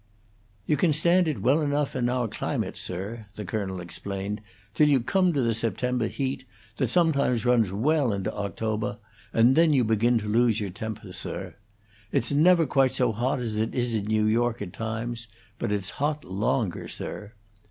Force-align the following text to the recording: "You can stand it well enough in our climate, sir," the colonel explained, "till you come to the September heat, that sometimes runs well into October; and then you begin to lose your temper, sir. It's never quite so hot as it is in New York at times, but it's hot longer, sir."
"You 0.65 0.77
can 0.77 0.93
stand 0.93 1.27
it 1.27 1.43
well 1.43 1.61
enough 1.61 1.95
in 1.95 2.09
our 2.09 2.27
climate, 2.27 2.75
sir," 2.75 3.27
the 3.35 3.45
colonel 3.45 3.79
explained, 3.79 4.41
"till 4.73 4.87
you 4.89 4.99
come 4.99 5.31
to 5.31 5.43
the 5.43 5.53
September 5.53 6.07
heat, 6.07 6.43
that 6.77 6.89
sometimes 6.89 7.45
runs 7.45 7.71
well 7.71 8.11
into 8.11 8.33
October; 8.35 8.97
and 9.31 9.55
then 9.55 9.73
you 9.73 9.83
begin 9.83 10.17
to 10.17 10.27
lose 10.27 10.59
your 10.59 10.71
temper, 10.71 11.13
sir. 11.13 11.53
It's 12.11 12.31
never 12.31 12.65
quite 12.65 12.93
so 12.93 13.11
hot 13.11 13.41
as 13.41 13.59
it 13.59 13.75
is 13.75 13.93
in 13.93 14.05
New 14.05 14.25
York 14.25 14.59
at 14.59 14.73
times, 14.73 15.27
but 15.59 15.71
it's 15.71 15.91
hot 16.01 16.25
longer, 16.25 16.87
sir." 16.87 17.33